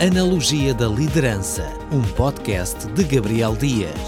[0.00, 3.98] Analogia da Liderança, um podcast de Gabriel Dias.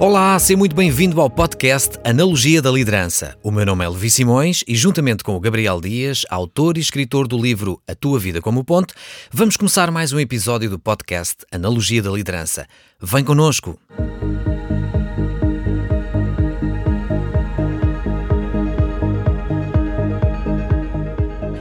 [0.00, 3.38] Olá, seja muito bem-vindo ao podcast Analogia da Liderança.
[3.40, 7.28] O meu nome é Levi Simões e, juntamente com o Gabriel Dias, autor e escritor
[7.28, 8.92] do livro A Tua Vida como Ponte,
[9.30, 12.66] vamos começar mais um episódio do podcast Analogia da Liderança.
[13.00, 13.78] Vem connosco!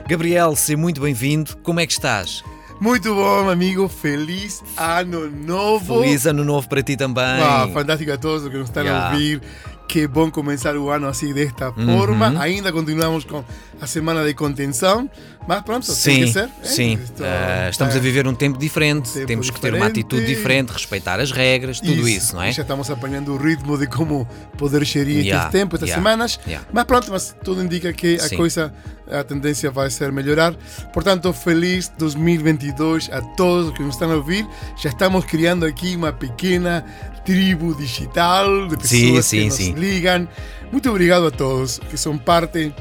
[0.10, 1.56] Gabriel, seja muito bem-vindo.
[1.58, 2.44] Como é que estás?
[2.82, 3.88] Muito bom, amigo.
[3.88, 6.02] Feliz ano novo.
[6.02, 7.24] Feliz ano novo para ti também.
[7.24, 9.08] Ah, fantástico a todos que nos estão yeah.
[9.08, 9.40] a ouvir.
[9.88, 11.96] Que bom começar o ano assim desta uhum.
[11.96, 12.34] forma.
[12.42, 13.46] Ainda continuamos com
[13.80, 15.08] a semana de contenção,
[15.50, 16.50] mas pronto, sim, tem que ser.
[16.62, 19.12] Sim, uh, estamos é, a viver um tempo diferente.
[19.12, 22.52] Tempo Temos que ter uma atitude diferente, respeitar as regras, tudo isso, isso não é?
[22.52, 24.28] Já estamos apanhando o ritmo de como
[24.60, 26.40] poder gerir yeah, este tempo, estas yeah, semanas.
[26.46, 26.68] Yeah.
[26.72, 28.36] Mas pronto, mas tudo indica que sim.
[28.36, 28.74] a coisa,
[29.10, 30.54] a tendência vai ser melhorar.
[30.94, 34.48] Portanto, feliz 2022 a todos que nos estão a ouvir.
[34.80, 36.86] Já estamos criando aqui uma pequena
[37.26, 40.28] tribo digital de pessoas sim, que nos ligam.
[40.72, 42.72] Muito obrigado a todos que são parte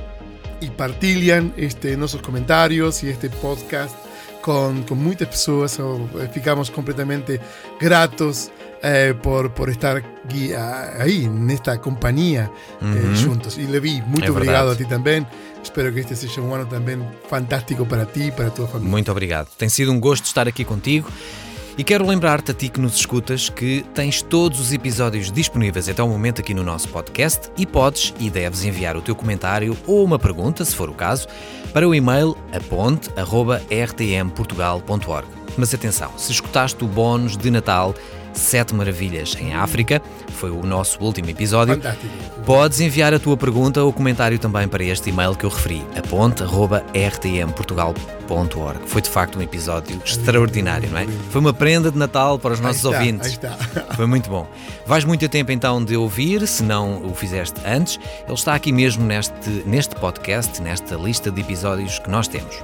[0.61, 3.97] e partilham este, nossos comentários e este podcast
[4.43, 5.79] com, com muitas pessoas.
[5.79, 7.41] Eh, ficamos completamente
[7.81, 8.51] gratos
[8.83, 10.53] eh, por, por estar aqui,
[10.99, 12.51] aí, nesta companhia
[12.81, 13.59] eh, juntos.
[13.59, 15.27] E Levi, é obrigado a ti também.
[15.63, 18.91] Espero que este seja um ano também fantástico para ti e para a tua família.
[18.91, 19.49] Muito obrigado.
[19.59, 21.11] Tem sido um gosto estar aqui contigo.
[21.79, 26.03] E quero lembrar-te a ti que nos escutas que tens todos os episódios disponíveis até
[26.03, 30.05] o momento aqui no nosso podcast e podes e deves enviar o teu comentário ou
[30.05, 31.29] uma pergunta, se for o caso,
[31.73, 35.29] para o e-mail aponte.rtmportugal.org.
[35.57, 37.95] Mas atenção, se escutaste o bónus de Natal
[38.33, 41.75] Sete Maravilhas em África, foi o nosso último episódio.
[41.75, 42.13] Fantástico.
[42.45, 48.81] Podes enviar a tua pergunta ou comentário também para este e-mail que eu referi, aponte.rtmportugal.org.
[48.87, 51.07] Foi de facto um episódio extraordinário, não é?
[51.31, 53.39] Foi uma prenda de Natal para os nossos está, ouvintes.
[53.97, 54.49] Foi muito bom.
[54.87, 59.05] Vais muito tempo então de ouvir, se não o fizeste antes, ele está aqui mesmo
[59.05, 62.63] neste, neste podcast, nesta lista de episódios que nós temos.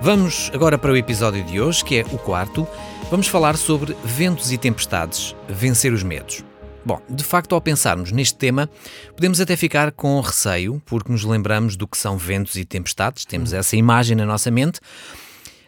[0.00, 2.66] Vamos agora para o episódio de hoje, que é o quarto.
[3.10, 6.44] Vamos falar sobre ventos e tempestades, vencer os medos.
[6.84, 8.70] Bom, de facto, ao pensarmos neste tema,
[9.16, 13.52] podemos até ficar com receio, porque nos lembramos do que são ventos e tempestades, temos
[13.52, 14.78] essa imagem na nossa mente,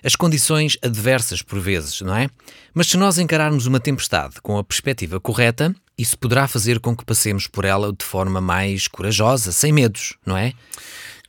[0.05, 2.29] as condições adversas por vezes, não é?
[2.73, 7.05] Mas se nós encararmos uma tempestade com a perspectiva correta, isso poderá fazer com que
[7.05, 10.53] passemos por ela de forma mais corajosa, sem medos, não é?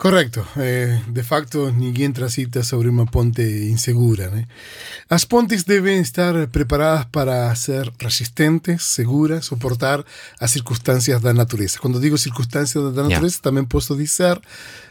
[0.03, 0.45] Correcto.
[0.57, 4.29] Eh, de facto, ninguém transita sobre uma ponte insegura.
[4.29, 4.45] Né?
[5.09, 10.03] As pontes devem estar preparadas para ser resistentes, seguras, suportar
[10.41, 11.79] as circunstâncias da natureza.
[11.79, 13.41] Quando digo circunstâncias da natureza, yeah.
[13.41, 14.41] também posso dizer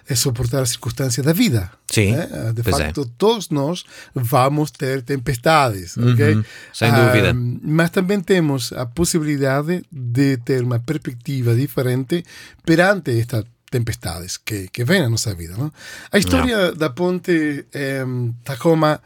[0.08, 1.70] é suportar as circunstâncias da vida.
[1.90, 2.12] Sim.
[2.12, 2.52] Né?
[2.54, 3.04] De facto, é.
[3.18, 3.84] todos nós
[4.14, 6.42] vamos ter tempestades, uhum, ok?
[6.72, 7.34] Sem dúvida.
[7.34, 12.24] Um, mas também temos a possibilidade de ter uma perspectiva diferente
[12.64, 15.56] perante esta tempestades que, que vêm na nossa vida.
[15.56, 15.72] Não?
[16.12, 18.04] A história da ponte eh,
[18.44, 19.00] Tacoma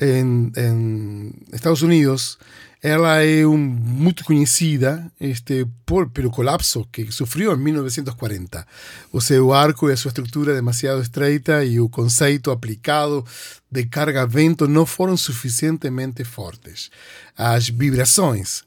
[0.00, 2.38] em, em, Estados Unidos
[2.82, 8.66] ela é um, muito conhecida este, por, pelo colapso que sofreu em 1940.
[9.12, 13.24] O seu arco e a sua estrutura demasiado estreita e o conceito aplicado
[13.70, 16.90] de carga-vento não foram suficientemente fortes.
[17.36, 18.64] As vibrações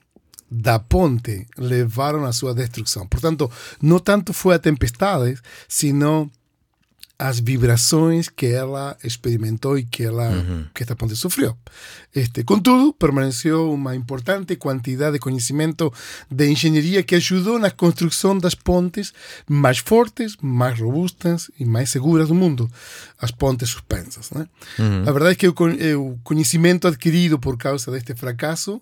[0.56, 3.06] da ponte levaram à sua destruição.
[3.08, 3.52] Portanto,
[3.82, 6.32] não tanto foi a tempestade, sino
[7.18, 10.66] as vibrações que ela experimentou e que ela uhum.
[10.74, 11.58] que esta ponte sofreu.
[12.14, 15.94] Este, contudo, permaneceu uma importante quantidade de conhecimento
[16.30, 19.14] de engenharia que ajudou na construção das pontes
[19.48, 22.70] mais fortes, mais robustas e mais seguras do mundo,
[23.20, 24.32] as pontes suspensas.
[24.32, 24.46] Né?
[24.78, 25.04] Uhum.
[25.08, 28.82] A verdade é que o conhecimento adquirido por causa deste fracasso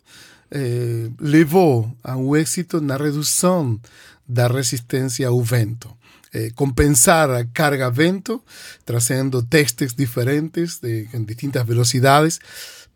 [0.55, 3.79] eh, levou a um êxito na redução
[4.27, 5.89] da resistência ao vento.
[6.31, 8.41] Eh, compensar a carga vento,
[8.85, 12.39] trazendo testes diferentes de, em distintas velocidades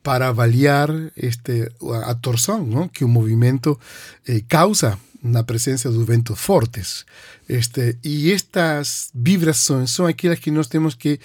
[0.03, 1.69] para avaliar este,
[2.05, 2.87] a torção ¿no?
[2.89, 3.79] que o movimento
[4.27, 7.05] eh, causa na presença dos ventos fortes.
[7.49, 11.19] Este, e estas vibrações são aquelas que nós temos que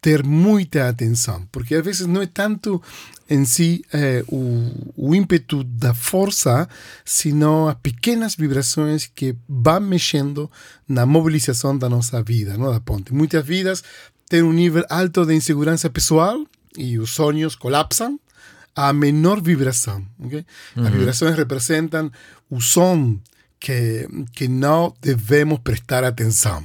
[0.00, 2.82] ter muita atenção, porque às vezes não é tanto
[3.28, 6.68] em si eh, o, o, ímpeto da força,
[7.04, 10.50] sino as pequenas vibrações que vão mexendo
[10.88, 13.12] na mobilização da nossa vida, não da ponte.
[13.12, 13.82] Muitas vidas
[14.28, 16.44] têm um nível alto de insegurança pessoal
[16.76, 18.18] e os sonhos colapsam
[18.74, 20.06] a menor vibração.
[20.20, 20.44] Okay?
[20.76, 20.86] Uhum.
[20.86, 22.12] As vibrações representam
[22.48, 23.18] o som
[23.58, 26.64] que, que não devemos prestar atenção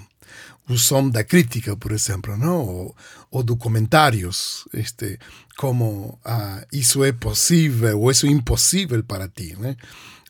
[0.69, 2.59] o som da crítica, por exemplo, não?
[2.65, 2.95] Ou,
[3.29, 5.19] ou documentários, este,
[5.57, 9.75] como ah, isso é possível ou isso é impossível para ti, né?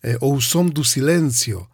[0.03, 1.67] Eh, ou o som do silêncio,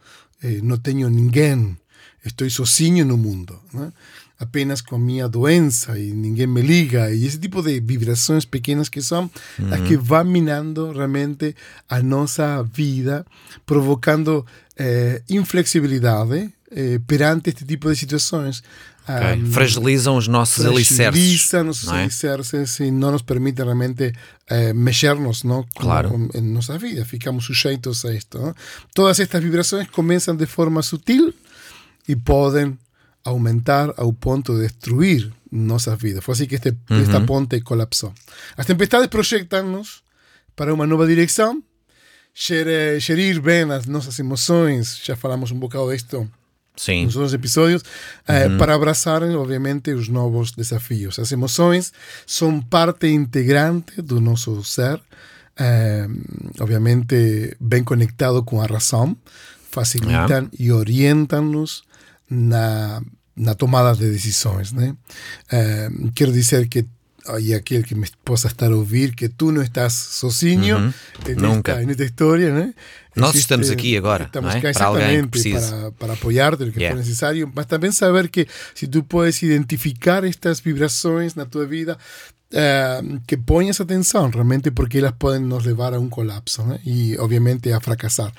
[0.43, 1.77] eh, não tenho ninguém,
[2.25, 3.91] estou sozinho no mundo, né?
[4.39, 8.87] apenas com a minha doença e ninguém me liga, e esse tipo de vibrações pequenas
[8.87, 9.73] que são uhum.
[9.73, 11.55] as que vão minando realmente
[11.89, 13.25] a nossa vida,
[13.65, 14.45] provocando
[14.77, 18.61] eh, inflexibilidade eh, perante este tipo de situações.
[19.07, 19.41] Okay.
[19.41, 20.97] Um, fragilizam os nossos alicerces.
[20.97, 22.03] Fragilizam os é?
[22.03, 24.13] alicerces e não nos permitem realmente
[24.49, 25.65] eh, mexer-nos não?
[25.75, 26.29] Claro.
[26.33, 27.05] em nossa vida.
[27.05, 28.37] Ficamos sujeitos a isto.
[28.37, 28.53] Não?
[28.93, 31.33] Todas estas vibrações começam de forma sutil
[32.05, 32.77] e podem
[33.23, 36.23] aumentar ao ponto de destruir nossas vidas.
[36.23, 37.01] Foi assim que este, uhum.
[37.01, 38.13] esta ponte colapsou.
[38.57, 40.01] As tempestades projetam-nos
[40.55, 41.63] para uma nova direção,
[42.33, 46.29] gerir bem as nossas emoções, já falamos um bocado disto
[46.77, 47.05] Sim.
[47.05, 47.83] nos outros episódios,
[48.27, 51.17] eh, para abraçarem, obviamente, os novos desafios.
[51.17, 51.91] As emoções
[52.25, 55.01] são parte integrante do nosso ser,
[55.57, 56.07] eh,
[56.59, 59.17] obviamente, bem conectado com a razão,
[59.71, 61.83] facilitam e orientam-nos
[62.29, 63.01] na,
[63.35, 64.71] na tomada de decisões.
[64.71, 64.95] Né?
[65.51, 66.85] Uh, quero dizer que
[67.39, 70.93] e aquele que me possa estar a ouvir, que tu não estás sozinho uhum.
[71.37, 71.73] Nunca.
[71.75, 72.73] Nesta, nesta história, né?
[73.15, 74.61] Nós Existe, estamos aqui agora, estamos é?
[74.61, 75.75] cá para alguém que precisa.
[75.75, 76.95] Para, para apoiar-te o que yeah.
[76.95, 81.97] for necessário, mas também saber que se tu puedes identificar estas vibrações na tua vida,
[82.53, 86.79] uh, que ponhas atenção realmente porque elas podem nos levar a um colapso né?
[86.85, 88.31] e obviamente a fracassar.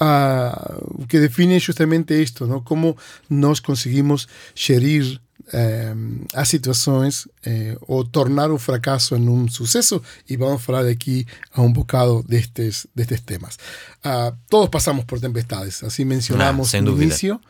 [0.00, 2.62] Uh, o que define justamente isto, ¿no?
[2.62, 2.96] como
[3.28, 5.20] nós conseguimos gerir
[5.52, 5.94] eh,
[6.34, 11.60] as situações eh, ou tornar o fracasso em um sucesso e vamos falar aqui a
[11.60, 13.56] um bocado destes, destes temas.
[14.04, 17.40] Uh, todos passamos por tempestades, assim mencionamos no início.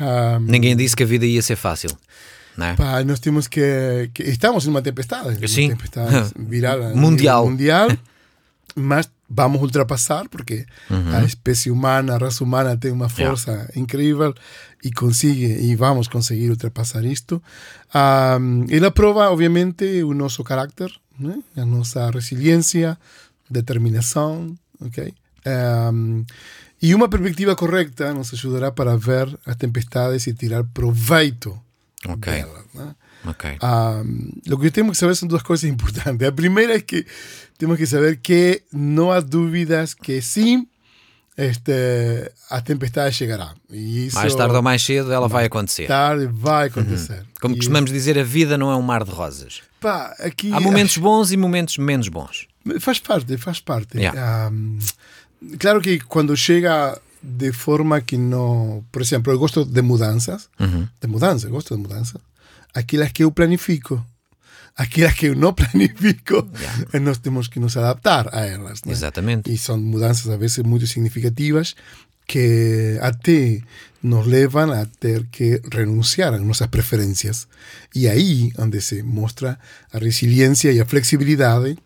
[0.00, 1.90] Uh, Ninguém disse que a vida ia ser fácil.
[2.56, 2.74] Né?
[2.76, 5.46] Pá, nós temos que, que, Estamos numa tempestade.
[5.48, 5.68] Sim.
[5.68, 7.46] Uma tempestade viral, mundial.
[7.46, 7.88] mundial
[8.74, 11.16] mas vamos ultrapassar porque uhum.
[11.16, 13.72] a espécie humana, a raça humana tem uma força yeah.
[13.76, 14.32] incrível
[14.82, 17.42] e consegue e vamos conseguir ultrapassar isto.
[17.94, 21.42] Um, ela prova, obviamente, o nosso carácter, né?
[21.56, 22.96] a nossa resiliência,
[23.50, 25.12] determinação, ok?
[25.92, 26.24] Um,
[26.80, 31.58] e uma perspectiva correta nos ajudará para ver as tempestades e tirar proveito
[32.06, 32.42] okay.
[32.42, 32.64] delas.
[32.74, 32.94] Né?
[33.26, 33.58] Okay.
[33.62, 36.26] Um, lo que temos que saber são duas coisas importantes.
[36.26, 37.06] A primeira é que
[37.58, 40.66] temos que saber que não há dúvidas que sim,
[41.36, 43.54] este, a tempestade chegará.
[43.70, 45.86] Isso, mais tarde ou mais cedo ela vai acontecer.
[45.86, 47.18] Tarde vai acontecer.
[47.18, 47.26] Uhum.
[47.40, 47.98] Como e costumamos isso...
[47.98, 49.62] dizer, a vida não é um mar de rosas.
[49.80, 52.46] Pá, aqui, há momentos bons e momentos menos bons.
[52.80, 53.98] Faz parte, faz parte.
[53.98, 54.50] Yeah.
[54.50, 54.78] Um,
[55.58, 58.84] claro que quando chega de forma que não.
[58.92, 60.48] Por exemplo, eu gosto de mudanças.
[60.60, 60.88] Uhum.
[61.00, 62.20] De mudanças, gosto de mudanças.
[62.74, 64.04] Aquelas que eu planifico.
[64.76, 67.00] Aquelas que eu não planifico, yeah.
[67.00, 68.82] nós temos que nos adaptar a elas.
[68.82, 68.92] Né?
[68.92, 69.52] Exatamente.
[69.52, 71.76] E são mudanças, às vezes, muito significativas
[72.26, 73.60] que até
[74.02, 77.46] nos levam a ter que renunciar a nossas preferências.
[77.94, 79.58] E aí onde se mostra
[79.92, 81.76] a resiliência e a flexibilidade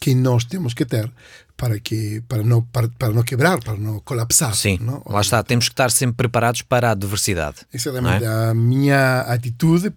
[0.00, 1.10] que nós temos que ter
[1.56, 4.54] para que para não para, para não quebrar, para não colapsar.
[4.54, 5.00] Sim, não?
[5.06, 7.58] lá está, temos que estar sempre preparados para a adversidade.
[7.72, 8.26] Exatamente, é?
[8.26, 9.92] a minha atitude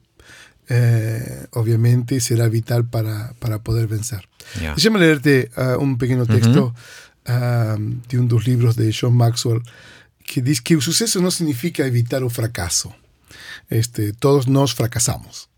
[0.69, 4.27] eh, obviamente será vital para, para poder vencer.
[4.55, 4.75] Yeah.
[4.75, 6.74] Deixa-me ler-te uh, um pequeno texto
[7.27, 9.62] uh, de um dos livros de John Maxwell
[10.25, 12.93] que diz que o sucesso não significa evitar o fracasso.
[13.69, 15.50] Este, todos nós fracassamos.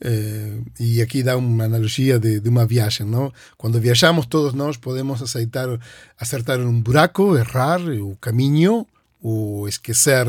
[0.00, 3.32] Eh, y aquí da una analogía de, de, una viaje, ¿no?
[3.56, 5.80] Cuando viajamos todos nós podemos aceitar,
[6.18, 8.86] acertar un buraco, errar o caminho,
[9.20, 10.26] ou esquecer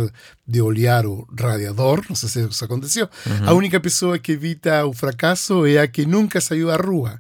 [0.48, 3.10] de olhar o radiador, não sei se isso aconteceu.
[3.26, 3.50] Uhum.
[3.50, 7.20] A única pessoa que evita o fracasso é a que nunca saiu à rua.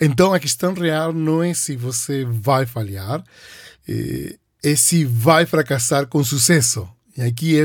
[0.00, 3.22] Então a questão real não é se você vai falhar,
[4.62, 6.88] é se vai fracassar com sucesso.
[7.16, 7.64] E aqui é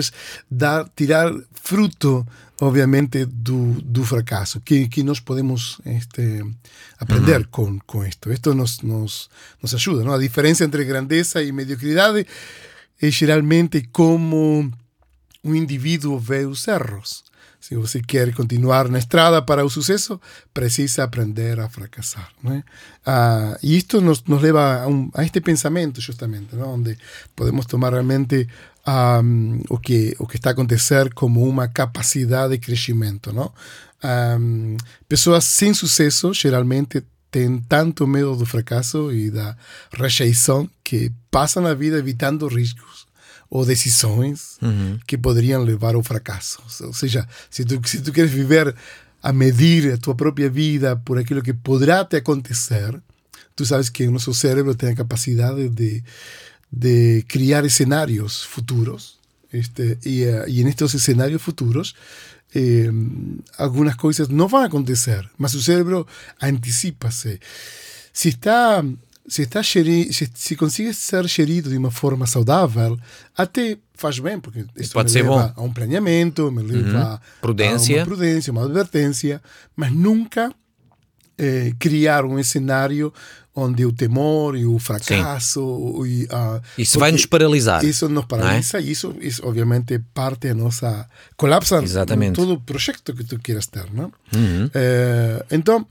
[0.50, 2.26] dar, tirar fruto
[2.62, 6.44] obviamente, do, do fracasso, que, que nós podemos este,
[6.98, 7.48] aprender uhum.
[7.52, 8.32] com, com isto.
[8.32, 9.30] Isto nos, nos,
[9.62, 10.04] nos ajuda.
[10.04, 10.14] Não?
[10.14, 12.26] A diferença entre grandeza e mediocridade
[13.06, 14.72] é geralmente como
[15.44, 17.24] um indivíduo vê os erros.
[17.60, 20.20] Se você quer continuar na estrada para o sucesso,
[20.54, 22.30] precisa aprender a fracassar.
[22.42, 22.64] Não é?
[23.06, 26.76] Ah, e nos, nos leva a, a este pensamento, justamente, não?
[26.76, 26.98] onde
[27.36, 28.48] podemos tomar realmente
[28.88, 33.34] um, o, que, o que está a acontecer como uma capacidade de crescimento.
[33.34, 33.52] Não?
[34.40, 39.58] Um, pessoas sem sucesso geralmente têm tanto medo do fracasso e da
[39.92, 43.08] rejeição que passam a vida evitando riscos
[43.50, 45.00] ou decisões uhum.
[45.08, 46.62] que poderiam levar ao fracasso.
[46.82, 48.76] Ou seja, se tu, se tu queres viver
[49.22, 53.02] a medir a tua própria vida por aquilo que poderá te acontecer,
[53.56, 56.04] tu sabes que o nosso cérebro tem a capacidade de,
[56.72, 59.18] de criar cenários futuros.
[59.52, 61.96] Este, e, uh, e nestes cenários futuros,
[62.56, 62.90] eh,
[63.58, 66.06] algumas coisas não vão acontecer, mas o cérebro
[66.42, 67.40] antecipa-se.
[68.12, 68.84] Se está
[69.28, 73.00] se, está geri, se, se consegue ser gerido de uma forma saudável,
[73.38, 75.62] até faz bem, porque isso Pode me ser leva bom.
[75.62, 77.20] a um planeamento, me leva Uhum.
[77.42, 77.96] Prudência.
[77.96, 79.42] a uma prudência, uma advertência,
[79.76, 80.54] mas nunca
[81.38, 83.14] eh, criar um cenário
[83.56, 87.84] onde o temor e o fracasso e a Isso vai nos paralisar.
[87.86, 91.08] isso nos paralisa e isso, isso obviamente parte da nossa
[91.38, 92.36] colapsa Exatamente.
[92.36, 94.12] todo o projeto que tu queiras ter, não?
[94.36, 94.70] Uhum.
[94.74, 95.86] Eh, então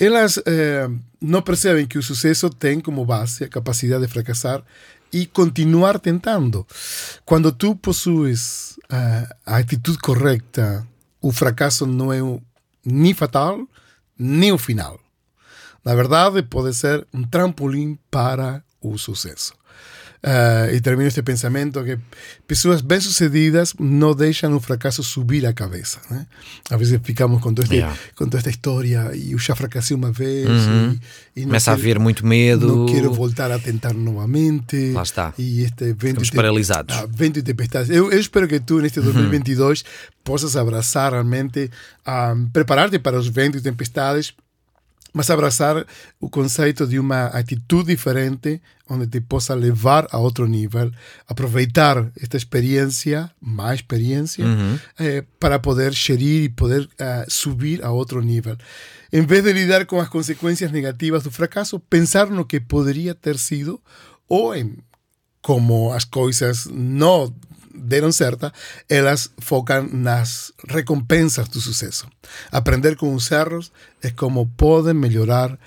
[0.00, 0.88] elas eh,
[1.20, 4.62] não percebem que o sucesso tem como base a capacidade de fracassar
[5.12, 6.66] e continuar tentando.
[7.24, 10.86] Quando tu possues eh, a atitude correta,
[11.20, 12.40] o fracasso não é o-
[12.84, 13.60] nem fatal,
[14.18, 14.98] nem o final.
[15.84, 19.52] Na verdade, pode ser um trampolim para o sucesso.
[20.26, 21.98] Ah, e termino este pensamento que
[22.46, 26.00] pessoas bem-sucedidas não deixam o fracasso subir a cabeça.
[26.10, 26.26] Né?
[26.70, 27.94] Às vezes ficamos com, este, Yeah.
[28.16, 30.98] toda esta história e eu já fracassei uma vez Uhum.
[31.36, 32.66] e, e Começa a quero- haver muito medo.
[32.74, 34.92] não quero voltar a tentar novamente.
[34.92, 35.34] Lá está.
[35.36, 36.96] E este vento Ficamos te- paralisados.
[36.96, 37.90] ah, vento e tempestades.
[37.90, 39.84] Eu, eu espero que tu, neste 2022,
[40.24, 41.70] possas abraçar realmente,
[42.06, 44.32] ah, preparar-te para os ventos e tempestades,
[45.14, 45.86] mas abraçar
[46.20, 50.90] o conceito de uma atitude diferente, onde te possa levar a outro nível,
[51.28, 54.78] aproveitar esta experiência, má experiência, Uhum.
[54.98, 58.56] eh, para poder gerir e poder ah, subir a outro nível.
[59.12, 63.38] Em vez de lidar com as consequências negativas do fracasso, pensar no que poderia ter
[63.38, 63.80] sido
[64.28, 64.76] ou em
[65.40, 67.32] como as coisas não
[67.74, 68.52] deram certa,
[68.88, 72.06] elas focam nas recompensas do sucesso.
[72.50, 75.58] Aprender com os erros é como podem melhorar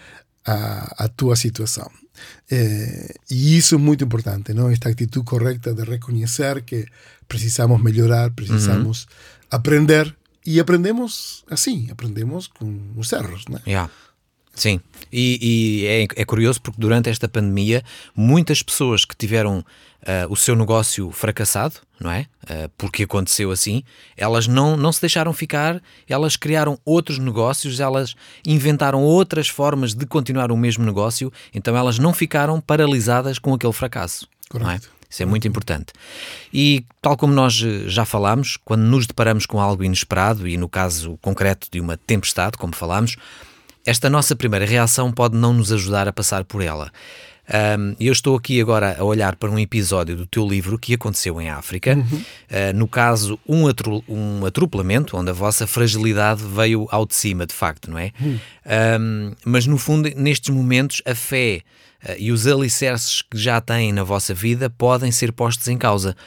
[0.45, 1.89] a, a tua situação.
[2.49, 4.69] Eh, e isso é muito importante, não?
[4.69, 6.85] Esta atitude correta de reconhecer que
[7.27, 9.07] precisamos melhorar, precisamos
[9.51, 13.59] aprender e aprendemos assim, aprendemos com os erros, né?
[13.67, 13.91] Yeah.
[14.57, 14.79] Sim,
[15.13, 15.37] e,
[15.83, 17.83] e é, é curioso porque durante esta pandemia
[18.15, 19.63] muitas pessoas que tiveram
[20.03, 22.25] ah, o seu negócio fracassado, não é?
[22.49, 23.83] Ah, porque aconteceu assim,
[24.17, 30.07] elas não, não se deixaram ficar, elas criaram outros negócios, elas inventaram outras formas de
[30.07, 34.27] continuar o mesmo negócio, então elas não ficaram paralisadas com aquele fracasso.
[34.55, 34.57] É?
[34.57, 34.97] Correto.
[35.09, 35.93] Isso é muito importante.
[36.53, 40.67] E, tal como nós eh, já falámos, quando nos deparamos com algo inesperado, e no
[40.67, 43.15] caso concreto de uma tempestade, como falámos,
[43.87, 46.91] esta nossa primeira reação pode não nos ajudar a passar por ela.
[47.49, 51.39] Ahm, eu estou aqui agora a olhar para um episódio do teu livro que aconteceu
[51.41, 51.97] em África.
[52.51, 57.45] Ah, no caso, um, atru- um atropelamento, onde a vossa fragilidade veio ao de cima,
[57.45, 58.11] de facto, não é?
[58.65, 61.61] Ahm, mas no fundo, nestes momentos, a fé
[62.05, 66.17] ah, e os alicerces que já têm na vossa vida podem ser postos em causa.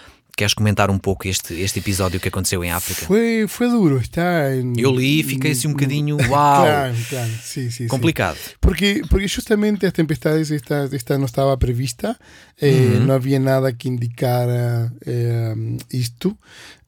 [0.40, 3.04] Queres comentar um pouco este, este episódio que aconteceu em África?
[3.04, 7.30] Foi, foi duro, está em- Eu li e fiquei assim um bocadinho, uau, Claro, claro,
[7.42, 7.86] sí, sí.
[7.88, 8.38] complicado.
[8.58, 12.18] Porque, porque justamente as tempestades esta, esta não estava prevista,
[12.58, 15.54] eh, não havia nada que indicara eh,
[15.92, 16.34] isto,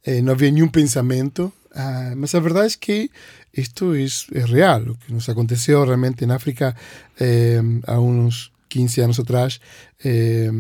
[0.06, 3.10] eh, não havia nenhum pensamento, ah, mas a verdade é que
[3.54, 4.06] isto é,
[4.38, 6.74] é real, o que nos aconteceu realmente em África
[7.20, 9.60] eh, há uns 15 anos atrás,
[10.04, 10.50] eh,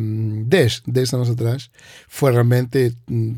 [0.46, 1.70] 10, 10 anos atrás,
[2.08, 3.34] foi realmente mm,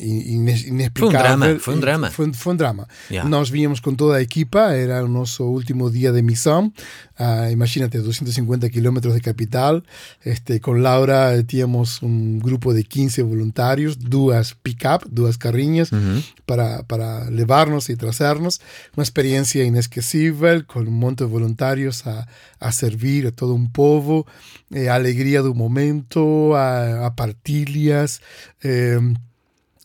[0.00, 1.36] ines- inexplicável.
[1.38, 2.10] drama, foi um e drama.
[2.10, 2.88] Foi, foi um drama.
[3.10, 3.28] Yeah.
[3.28, 6.72] Nós vínhamos com toda a equipa, era o nosso último dia de missão.
[7.20, 9.82] Ah, imagínate, 250 kilómetros de capital.
[10.24, 15.90] Este, con Laura eh, tínhamos um grupo de 15 voluntários, duas pick-up, duas carrinhas,
[16.46, 18.60] para, para levarnos e trazernos.
[18.96, 22.24] Uma experiência inesquecível, com um monte de voluntários a,
[22.60, 24.24] a servir a todo um povo,
[24.72, 28.20] eh, a alegria do momento, a, a partilhas.
[28.62, 28.98] eh,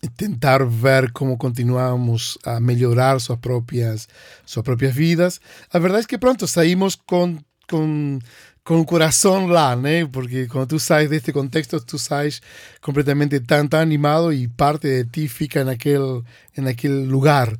[0.07, 4.07] tentar ver como continuamos a melhorar suas próprias
[4.45, 5.41] suas próprias vidas.
[5.71, 7.37] A verdade é que pronto, saímos com
[7.69, 8.19] com
[8.63, 10.05] com o coração lá, né?
[10.05, 12.41] Porque quando tu sais deste contexto, tu sais
[12.81, 16.23] completamente tan, tan animado e parte de ti fica naquele,
[16.57, 17.53] naquele lugar.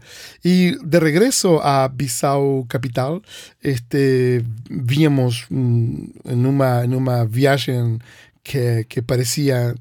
[0.43, 3.21] E de regresso a Bissau capital,
[3.61, 7.99] este, víamos hum, numa, numa viagem
[8.43, 9.73] que, que parecia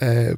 [0.00, 0.36] eh,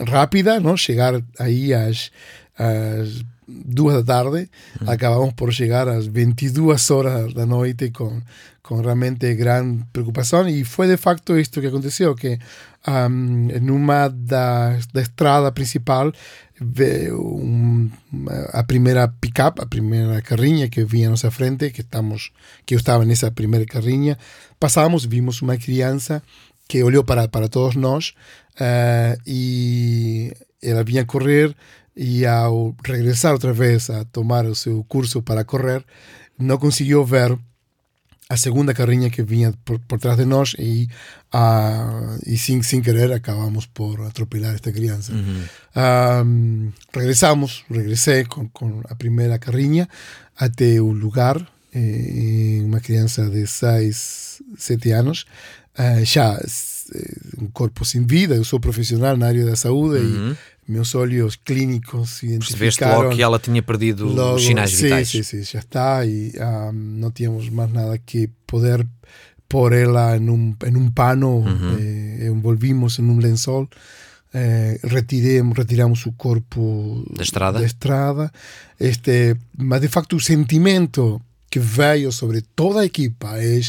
[0.00, 0.74] rápida, ¿no?
[0.76, 2.10] Llegar ahí às,
[2.56, 4.48] às duas da tarde,
[4.86, 8.20] acabamos por chegar às 22 horas da noite com,
[8.62, 12.38] com realmente grande preocupação e foi de facto isto que aconteceu, que
[12.86, 16.12] um, numa da, da estrada principal
[17.12, 17.90] um,
[18.52, 22.30] a primeira pick-up, a primeira carrinha que vinha à nossa frente, que, estamos,
[22.66, 24.18] que eu estava nessa primeira carrinha,
[24.58, 26.22] passamos, vimos uma criança
[26.70, 28.14] que olhou para, para todos nós
[28.60, 31.52] uh, e ela vinha correr
[31.96, 35.84] e ao regressar outra vez a tomar o seu curso para correr,
[36.38, 37.36] não conseguiu ver
[38.28, 40.88] a segunda carrinha que vinha por, por trás de nós e,
[41.34, 45.12] uh, e sem, sem querer acabamos por atropelar esta criança.
[45.12, 45.42] Uhum.
[46.24, 49.88] Um, regressamos, regressei com, com a primeira carrinha
[50.36, 51.36] até o lugar,
[51.72, 55.24] eh, uma criança de 6, 7 anos,
[55.78, 56.38] uh, já
[57.40, 60.36] um corpo sem vida, eu sou profissional na área da saúde Uhum.
[60.68, 65.08] e meus olhos clínicos identificaram logo que ela tinha perdido logo, os sinais sí, vitais.
[65.08, 68.84] Sí, sí, já está e um, não tínhamos mais nada que poder
[69.48, 71.76] pôr ela em um, em um pano, Uhum.
[71.78, 73.68] eh, envolvimos em um lençol,
[74.32, 77.58] eh, retiremos, retiramos o corpo Da estrada?
[77.58, 78.32] da estrada,
[78.78, 83.60] este, mas de facto o sentimento que veio sobre toda a equipa é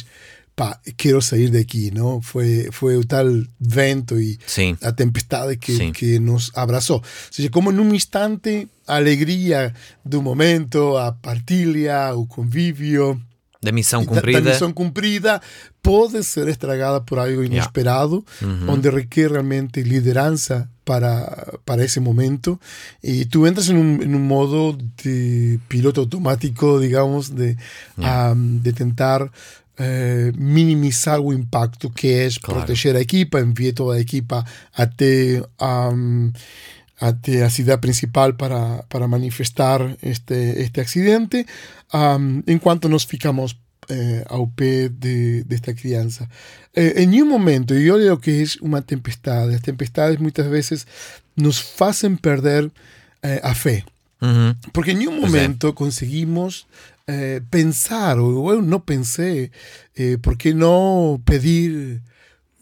[0.56, 2.22] pá, quero sair daqui, não?
[2.22, 3.26] Foi, foi o tal
[3.60, 4.78] vento e Sim.
[4.82, 5.92] a tempestade que, Sim.
[5.92, 6.98] que nos abraçou.
[6.98, 9.74] Ou seja, como num instante, a alegria
[10.06, 13.20] do momento, a partilha, o convívio,
[13.64, 14.42] Da missão da, da cumprida.
[14.52, 15.42] missão cumprida,
[15.82, 18.26] pode ser estragada por algo inesperado,
[18.68, 22.60] onde requer realmente liderança para, para ese momento.
[23.04, 27.56] Y tú entras en un, en un modo de piloto automático, digamos, de,
[27.98, 29.32] um, de tentar
[29.82, 32.60] eh, minimizar o impacto que es Claro.
[32.62, 36.32] proteger a equipa, envié toda a equipa até um,
[37.00, 41.46] até a cidade principal para, para manifestar este, este accidente,
[41.94, 43.58] um, enquanto nós ficamos
[43.90, 46.30] eh, ao pé de, desta criança.
[46.76, 50.86] Eh, em nenhum momento, e olha o que é uma tempestade, as tempestades muitas vezes
[51.36, 52.70] nos fazem perder
[53.24, 53.84] eh, a fé.
[54.72, 55.20] Porque Pois é.
[55.20, 56.68] momento conseguimos
[57.12, 59.52] eh, pensar, ou eu não pensei,
[59.98, 62.02] eh, por que não pedir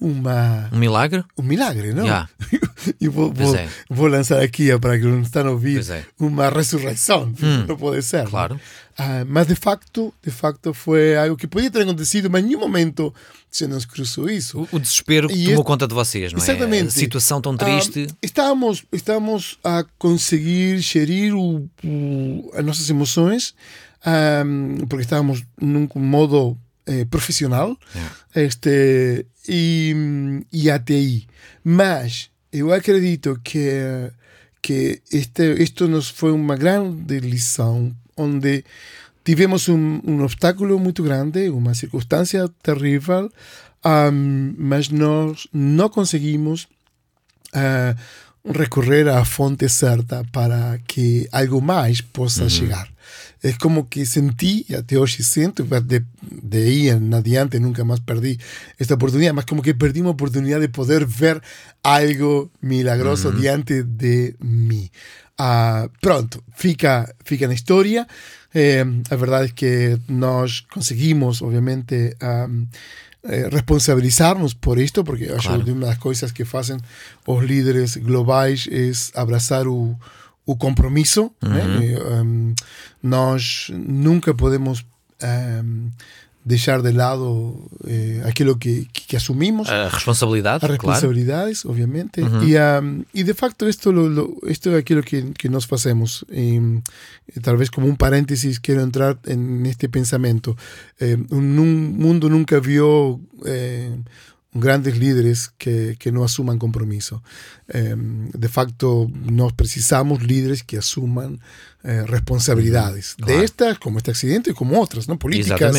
[0.01, 1.23] uma, Um milagre?
[1.37, 2.07] um milagre, não?
[2.07, 2.27] Já.
[2.99, 3.67] E vou, vou, é.
[3.89, 6.05] vou lançar aqui para que não estão a ouvir é.
[6.17, 7.25] uma ressurreição.
[7.43, 7.65] Hum.
[7.67, 8.25] Não pode ser.
[8.25, 8.57] Claro.
[8.97, 12.59] Ah, mas de facto, de facto foi algo que podia ter acontecido, mas em nenhum
[12.61, 13.13] momento
[13.51, 14.61] se nos cruzou isso.
[14.71, 16.43] O, o desespero E tomou este- conta de vocês, não é?
[16.43, 16.87] Exatamente.
[16.87, 18.07] A situação tão triste.
[18.09, 23.53] Ah, estávamos, estávamos a conseguir gerir o, o, as nossas emoções,
[24.05, 24.43] ah,
[24.87, 27.77] porque estávamos num modo eh, profissional,
[28.35, 29.93] este, e,
[30.51, 31.27] e até aí.
[31.63, 34.11] Mas eu acredito que,
[34.61, 38.63] que este, isto nos foi uma grande lição, onde
[39.23, 43.31] tivemos um, um obstáculo muito grande, uma circunstância terrível,
[43.83, 46.67] ah, mas nós não conseguimos
[47.53, 47.95] ah,
[48.43, 52.89] recorrer à fonte certa para que algo mais possa chegar.
[53.41, 58.01] É como que senti, e até hoje sinto, de, de aí en adiante nunca mais
[58.01, 58.37] perdi
[58.77, 61.41] esta oportunidade, mas como que perdi uma oportunidade de poder ver
[61.81, 64.89] algo milagroso diante de mim.
[65.37, 68.05] Ah, pronto, fica, fica na história.
[68.53, 72.47] Eh, a verdade é que nós conseguimos, obviamente, ah,
[73.23, 75.63] eh, responsabilizarnos por isto, porque eu acho Claro.
[75.63, 76.77] que uma das coisas que fazem
[77.25, 79.95] os líderes globais é abraçar o,
[80.45, 81.31] o compromisso.
[81.41, 81.61] né?
[81.93, 82.53] Eh, um,
[83.01, 84.85] nós nunca podemos
[85.23, 85.89] um,
[86.45, 89.69] deixar de lado eh, aquilo que, que, que assumimos.
[89.69, 90.73] A responsabilidade, As claro.
[90.73, 92.21] responsabilidades, obviamente.
[92.21, 96.25] Y, um, y de facto esto, lo, lo- esto es aquello que, que nos hacemos.
[96.31, 96.57] Y,
[97.35, 100.55] y tal vez como un paréntesis quiero entrar en este pensamiento.
[100.99, 103.95] Eh, un, un mundo nunca vio eh,
[104.53, 107.21] grandes líderes que, que no asuman compromiso.
[107.67, 111.39] Eh, de facto, nos precisamos líderes que asuman
[111.83, 113.15] eh, responsabilidades.
[113.15, 113.39] Claro.
[113.39, 115.17] De estas, como este accidente, y como otras, ¿no?
[115.19, 115.75] Políticas,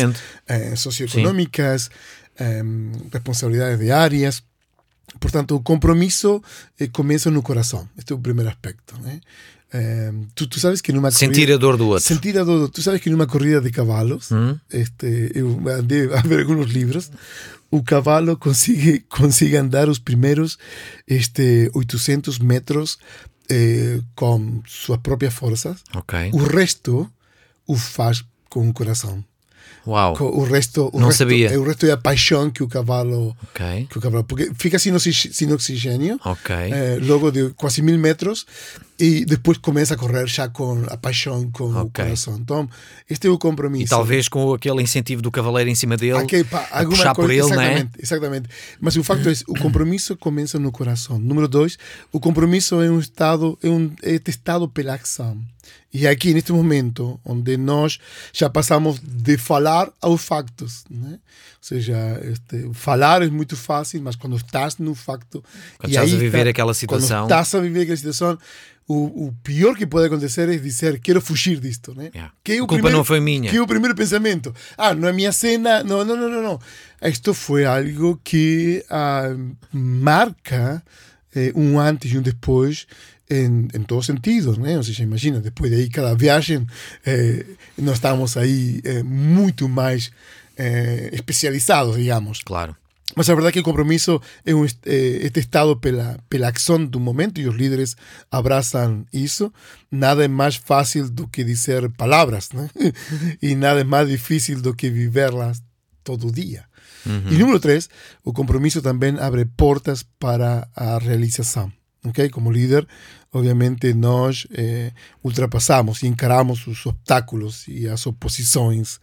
[0.47, 1.91] eh, socioeconómicas,
[2.39, 4.43] em, responsabilidades diarias.
[5.19, 6.41] Por tanto, o compromiso
[6.79, 7.89] eh, começa no coração.
[7.97, 8.95] Este é o primeiro aspecto.
[9.01, 9.19] Né?
[9.73, 12.07] Em, tu, tu sabes que numa Sentir corrida, a dor do outro.
[12.07, 12.69] sentir a dor.
[12.69, 14.57] Tu sabes que numa corrida de cavalos, Hum?
[14.71, 17.11] este, eu andei a ver alguns livros,
[17.71, 20.59] o cavalo consigue, consigue andar os primeiros
[21.07, 22.99] este, 800 metros
[23.49, 25.81] eh, com suas próprias forças.
[25.95, 26.31] Ok.
[26.33, 27.11] O resto
[27.65, 29.23] o faz com o coração.
[29.85, 30.15] Uau.
[30.19, 31.59] O resto, o Não resto, sabia.
[31.59, 33.35] O resto é a paixão que o cavalo.
[33.89, 36.55] Que o cavalo porque fica sem, sem oxigênio, Ok.
[36.55, 38.45] eh, logo de quase mil metros,
[38.99, 42.03] e depois começa a correr já com a paixão, com o Ok.
[42.05, 42.37] coração.
[42.37, 42.69] Então,
[43.09, 43.85] este é o compromisso.
[43.85, 47.25] E talvez com aquele incentivo do cavaleiro em cima dele, Aqui, pá, a puxar por
[47.25, 47.65] coisa- ele, não é?
[47.73, 48.49] exatamente, exatamente.
[48.79, 51.17] Mas o facto é o compromisso começa no coração.
[51.17, 51.77] Número dois,
[52.11, 55.37] o compromisso é um estado, é, um, é testado pela ação.
[55.93, 57.99] E aqui, neste momento, onde nós
[58.31, 61.11] já passamos de falar aos factos, né?
[61.13, 61.19] Ou
[61.59, 65.43] seja, este, falar é muito fácil, mas quando estás no facto...
[65.77, 67.17] Quando estás a viver está- aquela situação.
[67.23, 68.37] Quando estás a viver aquela situação,
[68.87, 72.09] o, o pior que pode acontecer é dizer, quero fugir disto, né?
[72.15, 72.33] Yeah.
[72.43, 73.49] Que é A culpa primeiro- não foi minha.
[73.51, 74.55] Que é o primeiro pensamento.
[74.77, 75.83] Ah, não é minha cena.
[75.83, 76.41] Não, não, não, não.
[76.41, 76.59] não.
[77.09, 79.35] Isto foi algo que ah,
[79.71, 80.81] marca
[81.35, 82.85] eh, um antes e um depois
[83.31, 84.77] em, em todos os sentidos, né?
[84.77, 86.67] Ou seja, imagina, depois de aí cada viagem,
[87.05, 87.45] eh,
[87.77, 90.11] nós estamos aí eh, muito mais
[90.57, 92.41] eh, especializados, digamos.
[92.43, 92.75] Claro.
[93.15, 96.85] Mas a verdade é que o compromisso é, um, é, é testado pela, pela ação
[96.85, 97.95] do momento e os líderes
[98.29, 99.51] abraçam isso.
[99.89, 102.69] Nada é mais fácil do que dizer palavras, né?
[103.41, 105.61] e nada é mais difícil do que viverlas
[106.03, 106.65] todo dia.
[107.05, 107.89] E número três,
[108.23, 111.71] o compromisso também abre portas para a realização.
[112.05, 112.29] ok?
[112.29, 112.87] Como líder,
[113.33, 114.91] obviamente nós eh,
[115.23, 118.99] ultrapassamos e encaramos os obstáculos e as oposições.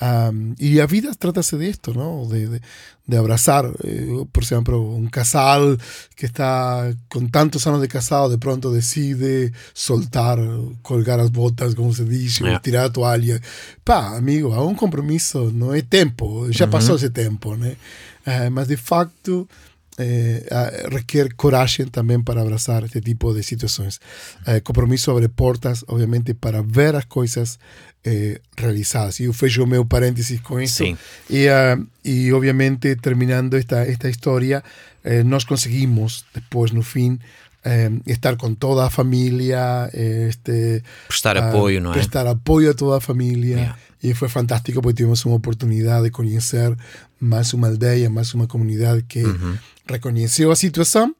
[0.00, 2.26] Am, e a vida trata-se disto, não?
[2.26, 2.60] De, de,
[3.08, 5.76] de abraçar, eh, por exemplo, um casal
[6.16, 10.38] que está com tantos anos de casado, de pronto decide soltar,
[10.82, 12.60] colgar as botas, como se diz, Yeah.
[12.60, 13.40] tirar a toalha.
[13.84, 17.76] Pá, amigo, há um compromisso, não é tempo, já passou esse tempo, né?
[18.24, 19.48] Eh, mas de facto
[19.98, 24.00] eh, ah, requer coragem também para abraçar este tipo de situações.
[24.46, 27.58] Eh, compromisso abre portas, obviamente, para ver as coisas
[28.04, 29.20] eh, realizadas.
[29.20, 30.84] E eu fecho o meu parênteses com isso.
[30.84, 30.96] Sim.
[31.28, 34.62] E, ah, e obviamente, terminando esta, esta história,
[35.04, 37.18] eh, nós conseguimos, depois, no fim,
[37.64, 41.94] eh, estar com toda a família, eh, este, Prestar ah, apoio, não é?
[41.94, 43.56] Prestar apoio a toda a família.
[43.56, 43.78] Yeah.
[44.02, 46.76] E foi fantástico porque tivemos uma oportunidade de conhecer
[47.20, 49.56] mais uma aldeia, mais uma comunidade que Uhum.
[49.88, 51.14] reconheceu a situação,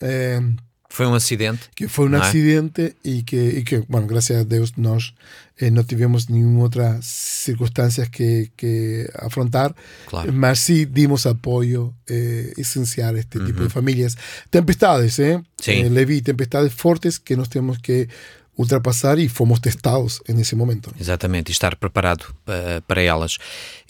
[0.00, 0.40] eh,
[0.90, 1.68] Foi um acidente.
[1.74, 2.18] que foi um é?
[2.20, 5.12] acidente e que, e que, bueno, gracias a Deus nós
[5.58, 9.74] eh, não tivemos nenhuma outra circunstância que, que afrontar,
[10.06, 10.32] Claro.
[10.32, 14.16] mas sí dimos apoio eh, essencial a este tipo de famílias.
[14.50, 15.42] Tempestades, ¿eh?
[15.60, 15.72] Sí.
[15.72, 18.08] Eh, Levi, tempestades fortes que nós temos que
[18.58, 20.92] ultrapassar e fomos testados nesse momento.
[21.00, 23.38] Exatamente, e estar preparado uh, para elas.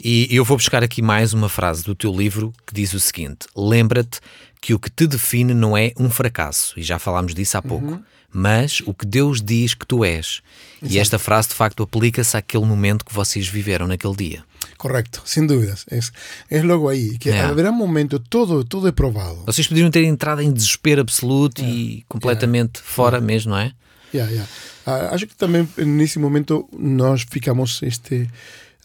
[0.03, 3.47] E eu vou buscar aqui mais uma frase do teu livro que diz o seguinte:
[3.57, 4.21] Lembra-te
[4.61, 7.99] que o que te define não é um fracasso, e já falámos disso há pouco,
[8.31, 10.43] mas o que Deus diz que tu és.
[10.83, 14.45] E esta frase de facto aplica-se àquele momento que vocês viveram naquele dia.
[14.77, 15.87] Correcto, sin dudas.
[15.91, 16.13] Es,
[16.51, 17.51] es logo aí que Yeah.
[17.51, 19.43] haverá momento, todo, todo é provado.
[19.47, 23.73] Vocês poderiam ter entrado em desespero absoluto e completamente fora mesmo, não é?
[24.15, 24.49] Yeah, yeah.
[24.87, 28.29] Ah, acho que também nesse momento nós ficamos este,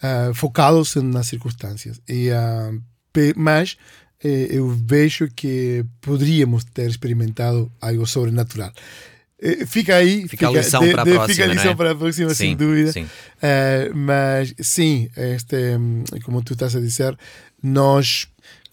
[0.02, 2.00] ah, focados nas circunstâncias.
[2.08, 2.28] E,
[3.12, 3.76] pe- mas
[4.22, 8.72] eh, eu vejo que poderíamos ter experimentado algo sobrenatural.
[9.40, 10.26] Eh, fica aí.
[10.28, 11.74] Fica a lição para a próxima, Fica a lição é?
[11.74, 12.92] para a próxima, Sim, sem dúvida.
[12.92, 13.06] sim.
[13.42, 15.56] Eh, mas sim, este,
[16.24, 17.16] como tu estás a dizer,
[17.62, 18.28] nós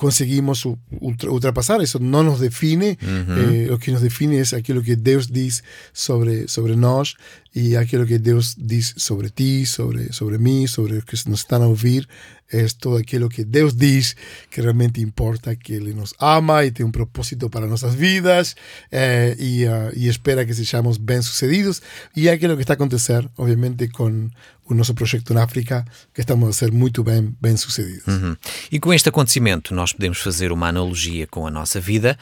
[0.06, 3.68] conseguimos u- ultra- ultrapassar, isso não nos define, Uhum.
[3.68, 5.62] eh, o que nos define é aquilo que Deus diz
[5.94, 7.14] sobre, sobre nós
[7.54, 11.62] e aquilo que Deus diz sobre ti, sobre, sobre mim, sobre os que nos estão
[11.62, 12.08] a ouvir,
[12.52, 14.16] é todo aquilo que Deus diz
[14.50, 18.56] que realmente importa, que Ele nos ama e tem um propósito para nossas vidas
[18.92, 21.82] eh, e, ah, e espera que sejamos bem-sucedidos
[22.16, 24.30] e é aquilo que está a acontecer, obviamente, com
[24.74, 28.08] o nosso projeto na África, que estamos a ser muito bem, bem-sucedidos.
[28.08, 28.36] Uhum.
[28.72, 32.18] E com este acontecimento, nós podemos fazer uma analogia com a nossa vida,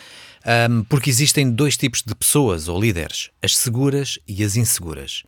[0.46, 5.24] ahm, porque existem dois tipos de pessoas ou líderes: as seguras e as inseguras.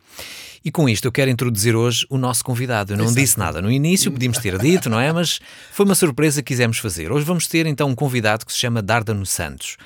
[0.64, 2.92] E com isto eu quero introduzir hoje o nosso convidado.
[2.92, 5.12] Eu não disse nada no início, podíamos ter dito, não é?
[5.12, 5.40] Mas
[5.72, 7.10] foi uma surpresa que quisemos fazer.
[7.10, 9.76] Hoje vamos ter então um convidado que se chama Dárdano Santos.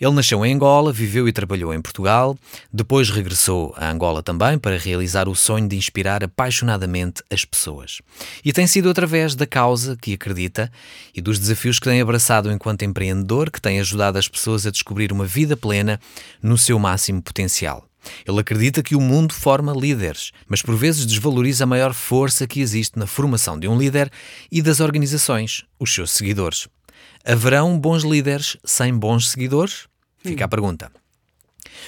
[0.00, 2.36] Ele nasceu em Angola, viveu e trabalhou em Portugal,
[2.72, 8.00] depois regressou a Angola também para realizar o sonho de inspirar apaixonadamente as pessoas.
[8.44, 10.70] E tem sido através da causa que acredita
[11.14, 15.12] e dos desafios que tem abraçado enquanto empreendedor que tem ajudado as pessoas a descobrir
[15.12, 16.00] uma vida plena
[16.42, 17.88] no seu máximo potencial.
[18.26, 22.60] Ele acredita que o mundo forma líderes, mas por vezes desvaloriza a maior força que
[22.60, 24.10] existe na formação de um líder
[24.50, 26.68] e das organizações, os seus seguidores.
[27.26, 29.86] Haverão bons líderes sem bons seguidores?
[30.18, 30.92] Fica a pergunta.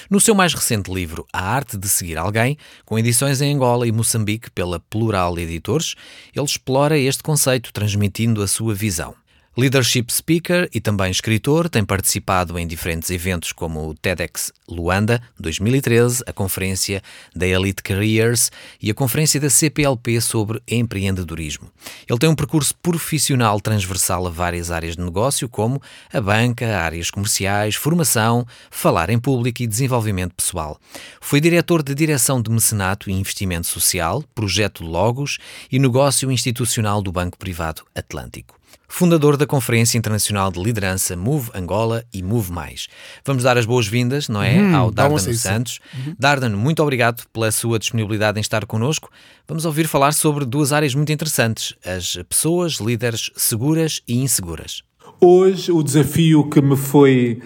[0.09, 3.91] No seu mais recente livro, A Arte de Seguir Alguém, com edições em Angola e
[3.91, 5.93] Moçambique pela Plural Editores,
[6.35, 9.13] ele explora este conceito, transmitindo a sua visão.
[9.59, 16.23] Leadership Speaker e também escritor, tem participado em diferentes eventos como o TEDx Luanda 2013,
[16.27, 17.01] a conferência
[17.35, 21.71] da Elite Careers e a conferência da CPLP sobre empreendedorismo.
[22.07, 25.81] Ele tem um percurso profissional transversal a várias áreas de negócio, como
[26.13, 30.79] a banca, áreas comerciais, formação, falar em público e desenvolvimento pessoal.
[31.19, 35.39] Foi diretor de direção de mecenato e investimento social, projeto Logos
[35.71, 38.55] e negócio institucional do Banco Privado Atlântico
[38.87, 42.87] fundador da Conferência Internacional de Liderança Move Angola e Move Mais.
[43.25, 45.79] Vamos dar as boas-vindas, não é, hum, ao Dardan Santos.
[45.93, 46.15] Uhum.
[46.17, 49.09] Dardan, muito obrigado pela sua disponibilidade em estar connosco.
[49.47, 54.83] Vamos ouvir falar sobre duas áreas muito interessantes: as pessoas, líderes seguras e inseguras.
[55.19, 57.41] Hoje o desafio que me foi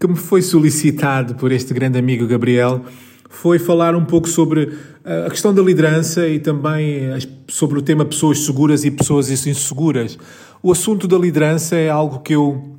[0.00, 2.84] que me foi solicitado por este grande amigo Gabriel
[3.28, 7.00] foi falar um pouco sobre a questão da liderança e também
[7.48, 10.18] sobre o tema pessoas seguras e pessoas inseguras.
[10.64, 12.76] O assunto da liderança é algo que eu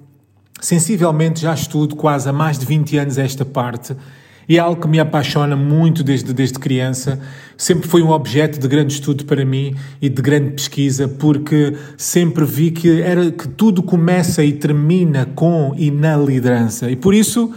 [0.61, 3.93] sensivelmente já estudo quase há mais de 20 anos esta parte
[4.47, 7.19] e é algo que me apaixona muito desde, desde criança.
[7.57, 12.45] Sempre foi um objeto de grande estudo para mim e de grande pesquisa, porque sempre
[12.45, 16.89] vi que, era, que tudo começa e termina com e na liderança.
[16.89, 17.51] E por isso,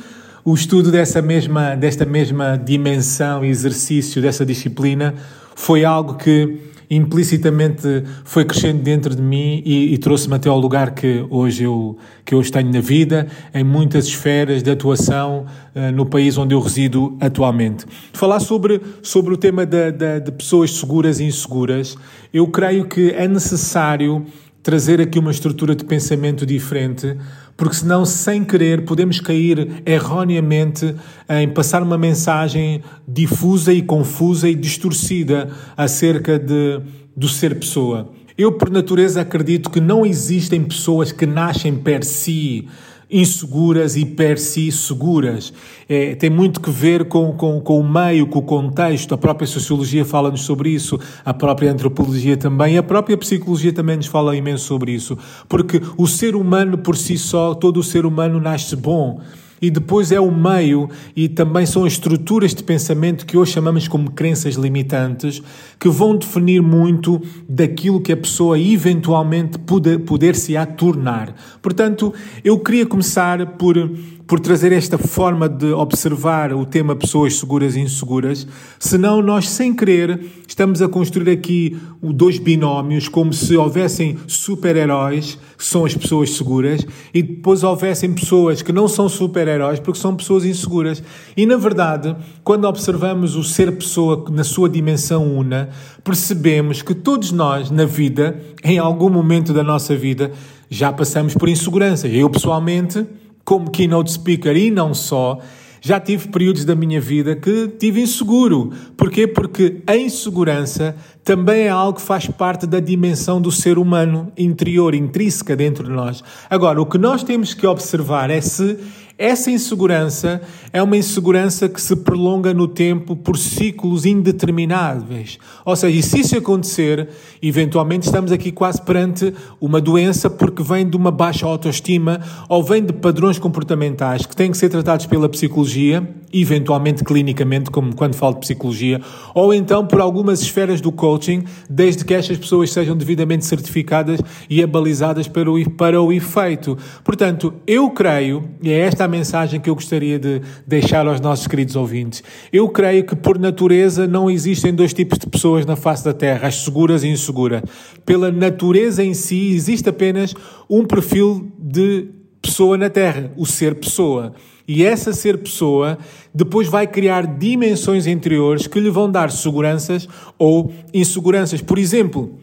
[0.44, 5.14] o estudo dessa mesma, desta mesma dimensão e exercício dessa disciplina
[5.54, 10.94] foi algo que implicitamente foi crescendo dentro de mim e, e trouxe-me até ao lugar
[10.94, 16.05] que hoje eu que hoje tenho na vida, em muitas esferas de atuação uh, no
[16.05, 17.87] país onde eu resido atualmente.
[18.12, 21.96] Falar sobre, sobre o tema da, de pessoas seguras e inseguras,
[22.35, 24.27] eu creio que é necessário
[24.61, 27.16] trazer aqui uma estrutura de pensamento diferente
[27.57, 30.95] porque senão, sem querer, podemos cair erroneamente
[31.29, 36.81] em passar uma mensagem difusa e confusa e distorcida acerca de,
[37.16, 38.11] do ser pessoa.
[38.37, 42.69] Eu, por natureza, acredito que não existem pessoas que nascem per si
[43.11, 45.53] inseguras e per si seguras.
[45.88, 49.14] É, tem muito que ver com, com, com o meio, com o contexto.
[49.14, 54.07] A própria sociologia fala-nos sobre isso, a própria antropologia também, a própria psicologia também nos
[54.07, 55.16] fala imenso sobre isso.
[55.49, 59.21] Porque o ser humano por si só, todo o ser humano nasce bom
[59.61, 63.88] e depois é o meio e também são as estruturas de pensamento que hoje chamamos
[63.88, 65.42] como crenças limitantes
[65.79, 71.35] que vão definir muito daquilo que a pessoa eventualmente poder, poder se a tornar.
[71.61, 72.12] Portanto,
[72.45, 73.77] eu queria começar por
[74.26, 78.46] por trazer esta forma de observar o tema pessoas seguras e inseguras,
[78.78, 85.64] senão nós, sem querer, estamos a construir aqui dois binómios, como se houvessem super-heróis, que
[85.64, 86.84] são as pessoas seguras,
[87.14, 91.02] e depois houvessem pessoas que não são super-heróis, porque são pessoas inseguras.
[91.36, 95.68] E, na verdade, quando observamos o ser pessoa na sua dimensão una,
[96.02, 100.32] percebemos que todos nós, na vida, em algum momento da nossa vida,
[100.68, 102.08] já passamos por insegurança.
[102.08, 103.06] Eu, pessoalmente,
[103.46, 105.38] como keynote speaker e não só,
[105.80, 108.72] já tive períodos da minha vida que tive inseguro.
[108.96, 109.24] Porquê?
[109.24, 114.96] Porque a insegurança também é algo que faz parte da dimensão do ser humano interior,
[114.96, 116.24] intrínseca dentro de nós.
[116.50, 118.78] Agora, o que nós temos que observar é se
[119.18, 125.38] essa insegurança é uma insegurança que se prolonga no tempo por ciclos indetermináveis.
[125.64, 127.09] Ou seja, e se isso acontecer,
[127.42, 132.85] eventualmente estamos aqui quase perante uma doença porque vem de uma baixa autoestima ou vem
[132.85, 138.34] de padrões comportamentais que têm que ser tratados pela psicologia, eventualmente clinicamente, como quando falo
[138.34, 139.00] de psicologia,
[139.34, 144.62] ou então por algumas esferas do coaching, desde que estas pessoas sejam devidamente certificadas e
[144.62, 146.76] abalizadas para o, para o efeito.
[147.04, 151.46] Portanto, eu creio, e é esta a mensagem que eu gostaria de deixar aos nossos
[151.46, 152.22] queridos ouvintes.
[152.52, 156.48] Eu creio que, por natureza, não existem dois tipos de pessoas na face da Terra,
[156.48, 157.62] as seguras e inseguras.
[158.04, 160.34] Pela natureza em si, existe apenas
[160.68, 162.08] um perfil de
[162.40, 164.32] pessoa na Terra, o ser pessoa.
[164.68, 165.96] E essa ser pessoa
[166.35, 171.61] depois vai criar dimensões interiores que lhe vão dar seguranças ou inseguranças.
[171.61, 172.38] Por exemplo,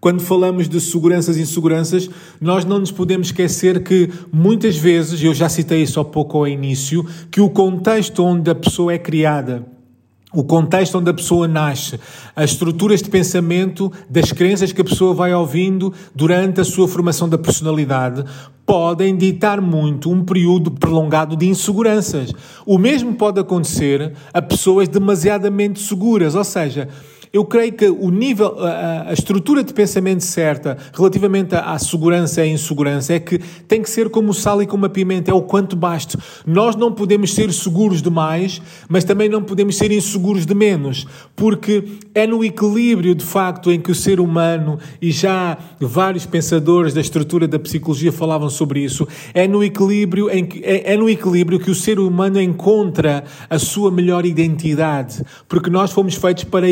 [0.00, 2.08] quando falamos de seguranças e inseguranças,
[2.40, 6.48] nós não nos podemos esquecer que muitas vezes, eu já citei isso há pouco ao
[6.48, 9.66] início, que o contexto onde a pessoa é criada,
[10.38, 11.98] o contexto onde a pessoa nasce,
[12.36, 17.28] as estruturas de pensamento, das crenças que a pessoa vai ouvindo durante a sua formação
[17.28, 18.24] da personalidade,
[18.64, 22.32] podem ditar muito um período prolongado de inseguranças.
[22.64, 26.88] O mesmo pode acontecer a pessoas demasiadamente seguras, ou seja,
[27.32, 32.46] Eu creio que o nível, a, estrutura de pensamento certa relativamente à, segurança e à
[32.46, 35.42] insegurança é que tem que ser como o sal e como a pimenta, é o
[35.42, 36.18] quanto basta.
[36.46, 41.84] Nós não podemos ser seguros demais, mas também não podemos ser inseguros de menos, porque
[42.14, 47.00] é no equilíbrio, de facto, em que o ser humano, e já vários pensadores da
[47.00, 51.58] estrutura da psicologia falavam sobre isso, é no equilíbrio em que, é, é no equilíbrio
[51.58, 56.68] que o ser humano encontra a sua melhor identidade, porque nós fomos feitos para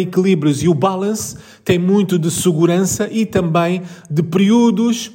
[0.47, 5.11] equilíbrios e o balance tem muito de segurança e também de períodos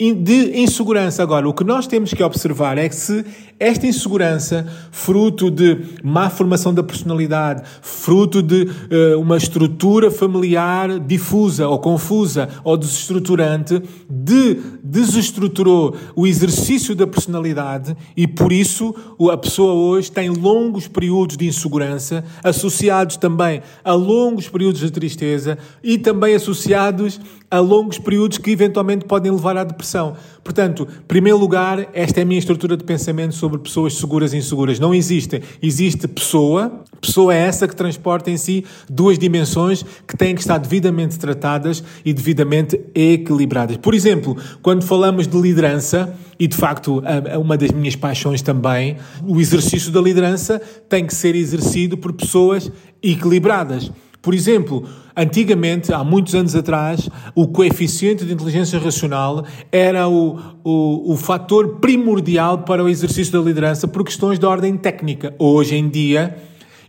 [0.00, 1.22] de insegurança.
[1.22, 3.24] Agora, o que nós temos que observar é que se
[3.60, 11.68] esta insegurança, fruto de má formação da personalidade, fruto de uh, uma estrutura familiar difusa
[11.68, 18.94] ou confusa ou desestruturante, de, desestruturou o exercício da personalidade e por isso
[19.30, 25.58] a pessoa hoje tem longos períodos de insegurança, associados também a longos períodos de tristeza
[25.82, 30.14] e também associados a longos períodos que eventualmente podem levar à depressão.
[30.44, 34.36] Portanto, em primeiro lugar, esta é a minha estrutura de pensamento sobre pessoas seguras e
[34.36, 34.78] inseguras.
[34.78, 35.42] Não existe.
[35.60, 36.84] Existe pessoa.
[37.00, 41.82] Pessoa é essa que transporta em si duas dimensões que têm que estar devidamente tratadas
[42.04, 43.76] e devidamente equilibradas.
[43.78, 47.02] Por exemplo, quando falamos de liderança, e de facto
[47.38, 52.70] uma das minhas paixões também, o exercício da liderança tem que ser exercido por pessoas
[53.02, 53.90] equilibradas.
[54.22, 54.84] Por exemplo,
[55.16, 61.78] antigamente, há muitos anos atrás, o coeficiente de inteligência racional era o, o, o fator
[61.80, 65.34] primordial para o exercício da liderança por questões de ordem técnica.
[65.38, 66.36] Hoje em dia,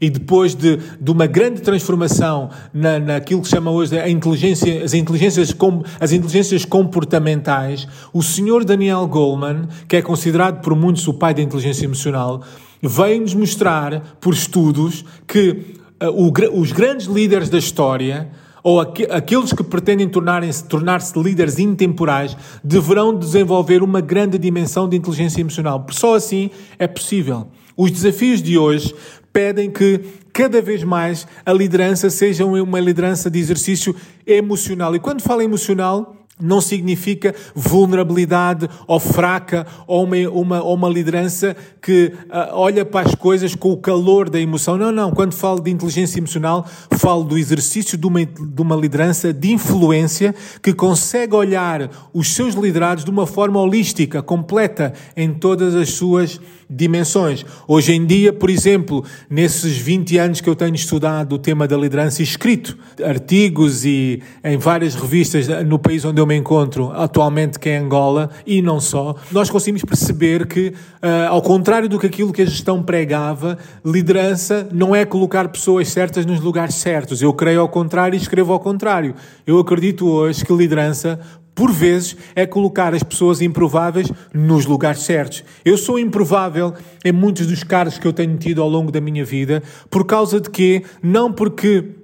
[0.02, 4.84] e depois de, de uma grande transformação na, naquilo que se chama hoje a inteligência,
[4.84, 5.56] as, inteligências,
[6.00, 11.42] as inteligências comportamentais, o senhor Daniel Goleman, que é considerado por muitos o pai da
[11.42, 12.42] inteligência emocional,
[12.82, 18.30] veio-nos mostrar, por estudos, que os grandes líderes da história,
[18.64, 25.42] ou aqueles que pretendem tornar-se tornar líderes intemporais, deverão desenvolver uma grande dimensão de inteligência
[25.42, 25.86] emocional.
[25.90, 27.48] Só assim é possível.
[27.76, 28.94] Os desafios de hoje
[29.34, 33.96] pedem que cada vez mais a liderança seja uma liderança de exercício
[34.28, 34.96] emocional.
[34.96, 42.14] E quando falo emocional, não significa vulnerabilidade ou fraca ou uma, uma, uma liderança que
[42.26, 44.78] uh, olha para as coisas com o calor da emoção.
[44.78, 45.12] Não, não.
[45.12, 46.66] Quando falo de inteligência emocional,
[46.98, 52.56] falo do exercício de uma, de uma liderança de influência que consegue olhar os seus
[52.56, 57.46] liderados de uma forma holística, completa em todas as suas dimensões.
[57.68, 61.76] Hoje em dia, por exemplo, nesses 20 anos que eu tenho estudado o tema da
[61.76, 67.60] liderança e escrito artigos e em várias revistas no país onde eu me encontro, atualmente
[67.60, 72.08] que é Angola, e não só, nós conseguimos perceber que, uh, ao contrário do que
[72.08, 77.22] aquilo que a gestão pregava, liderança não é colocar pessoas certas nos lugares certos.
[77.22, 79.14] Eu creio ao contrário e escrevo ao contrário.
[79.46, 81.20] Eu acredito hoje que liderança
[81.54, 85.44] por vezes, é colocar as pessoas improváveis nos lugares certos.
[85.66, 89.26] Eu sou improvável em muitos dos cargos que eu tenho tido ao longo da minha
[89.26, 90.82] vida, por causa de quê?
[91.04, 92.01] Não porque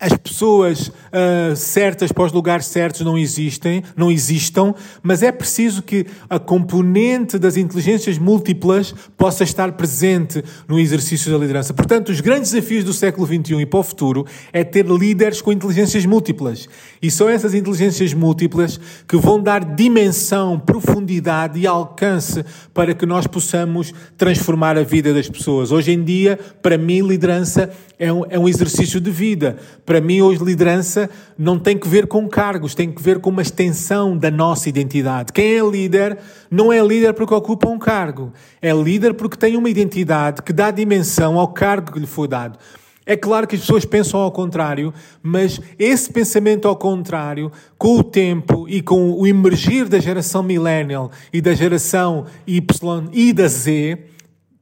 [0.00, 5.82] as pessoas uh, certas para os lugares certos não existem, não existam, mas é preciso
[5.82, 11.74] que a componente das inteligências múltiplas possa estar presente no exercício da liderança.
[11.74, 15.52] Portanto, os grandes desafios do século XXI e para o futuro é ter líderes com
[15.52, 16.66] inteligências múltiplas.
[17.02, 23.26] E são essas inteligências múltiplas que vão dar dimensão, profundidade e alcance para que nós
[23.26, 25.70] possamos transformar a vida das pessoas.
[25.70, 29.58] Hoje em dia, para mim, liderança é um, é um exercício de vida.
[29.90, 33.42] Para mim, hoje, liderança não tem que ver com cargos, tem que ver com uma
[33.42, 35.32] extensão da nossa identidade.
[35.32, 36.16] Quem é líder
[36.48, 40.70] não é líder porque ocupa um cargo, é líder porque tem uma identidade que dá
[40.70, 42.56] dimensão ao cargo que lhe foi dado.
[43.04, 48.04] É claro que as pessoas pensam ao contrário, mas esse pensamento ao contrário, com o
[48.04, 53.98] tempo e com o emergir da geração millennial e da geração Y e da Z,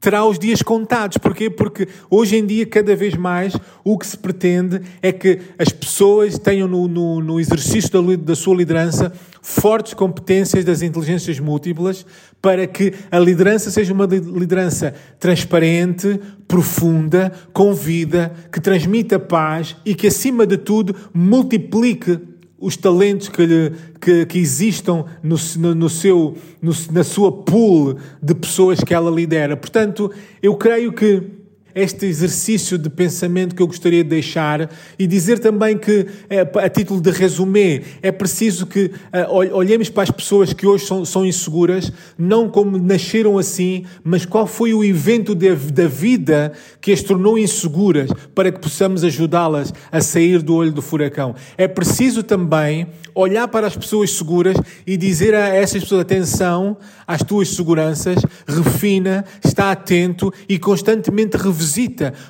[0.00, 1.18] terá os dias contados.
[1.18, 1.50] Porquê?
[1.50, 6.38] Porque hoje em dia, cada vez mais, o que se pretende é que as pessoas
[6.38, 12.04] tenham no, no, no exercício da, da sua liderança fortes competências das inteligências múltiplas
[12.40, 19.94] para que a liderança seja uma liderança transparente, profunda, com vida, que transmita paz e
[19.94, 22.18] que, acima de tudo, multiplique
[22.60, 27.96] os talentos que, lhe, que, que existam no, no, no seu, no, na sua pool
[28.20, 29.56] de pessoas que ela lidera.
[29.56, 30.10] Portanto,
[30.42, 31.37] eu creio que
[31.78, 36.68] este exercício de pensamento que eu gostaria de deixar e dizer também que, eh, a
[36.68, 41.24] título de resumé, é preciso que eh, olhemos para as pessoas que hoje são, são
[41.24, 47.02] inseguras, não como nasceram assim, mas qual foi o evento de, da vida que as
[47.02, 51.34] tornou inseguras para que possamos ajudá-las a sair do olho do furacão.
[51.56, 54.56] É preciso também olhar para as pessoas seguras
[54.86, 56.76] e dizer a essas pessoas: atenção
[57.06, 61.36] às tuas seguranças, refina, está atento e constantemente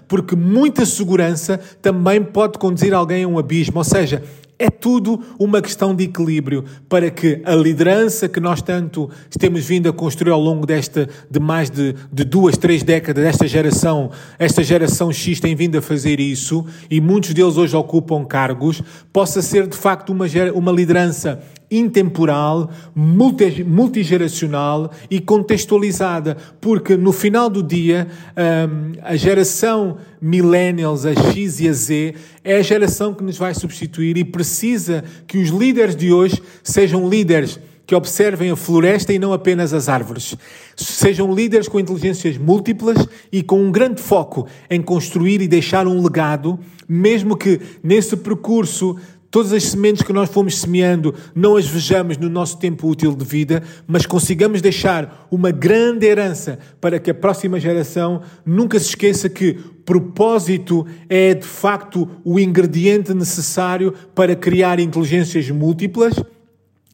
[0.06, 3.78] porque muita segurança também pode conduzir alguém a um abismo.
[3.78, 4.22] Ou seja,
[4.58, 9.08] é tudo uma questão de equilíbrio para que a liderança que nós tanto
[9.38, 13.46] temos vindo a construir ao longo desta, de mais de, de duas, três décadas, desta
[13.46, 18.82] geração, esta geração X tem vindo a fazer isso e muitos deles hoje ocupam cargos,
[19.12, 27.50] possa ser de facto uma, uma liderança intemporal, multi, multigeracional e contextualizada, porque no final
[27.50, 33.22] do dia um, a geração millennials, a X e a Z, é a geração que
[33.22, 38.56] nos vai substituir e precisa que os líderes de hoje sejam líderes que observem a
[38.56, 40.36] floresta e não apenas as árvores.
[40.76, 46.02] Sejam líderes com inteligências múltiplas e com um grande foco em construir e deixar um
[46.02, 48.98] legado, mesmo que nesse percurso
[49.30, 53.26] Todas as sementes que nós fomos semeando, não as vejamos no nosso tempo útil de
[53.26, 59.28] vida, mas consigamos deixar uma grande herança para que a próxima geração nunca se esqueça
[59.28, 59.52] que
[59.84, 66.14] propósito é de facto o ingrediente necessário para criar inteligências múltiplas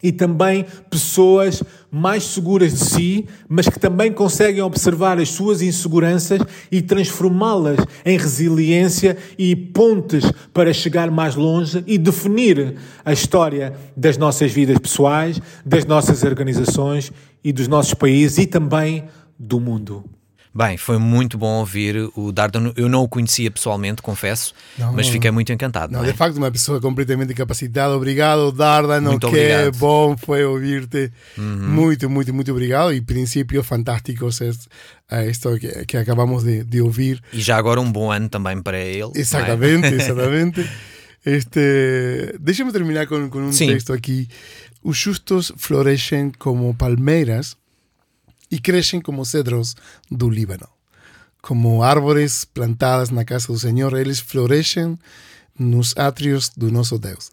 [0.03, 1.63] e também pessoas
[1.95, 8.19] mais seguras de si, mas que também conseguem observar as suas inseguranças e transformá-las em
[8.19, 12.75] resiliência e pontes para chegar mais longe e definir
[13.05, 17.13] a história das nossas vidas pessoais, das nossas organizações
[17.45, 19.05] e dos nossos países e também
[19.39, 20.03] do mundo.
[20.55, 22.73] Bem, foi muito bom ouvir o Dardan.
[22.77, 25.93] Eu não o conhecia pessoalmente, confesso, não, mas fiquei muito encantado.
[25.93, 26.13] Não, não é?
[26.13, 27.97] de facto, uma pessoa completamente capacitada.
[27.97, 29.01] Obrigado, Dardan.
[29.01, 29.77] Muito que obrigado.
[29.79, 31.11] bom foi ouvir-te.
[31.37, 31.69] Uhum.
[31.71, 32.93] Muito, muito, muito obrigado.
[32.93, 34.41] E princípios fantásticos
[35.11, 37.21] a isto que, que acabamos de, de, ouvir.
[37.33, 39.11] E já agora um bom ano também para ele.
[39.17, 39.95] Exatamente, é?
[39.95, 40.71] exatamente.
[41.27, 43.69] Este, Deixa-me terminar com, com um Sim.
[43.69, 44.29] texto aqui.
[44.83, 47.57] Os justos florescem como palmeiras
[48.51, 49.75] e crescem como cedros
[50.11, 50.69] do Líbano.
[51.43, 54.99] Como árvores plantadas na casa do Senhor, eles florescem
[55.59, 57.31] nos átrios do nosso Deus.